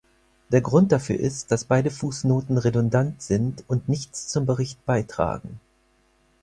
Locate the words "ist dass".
1.19-1.63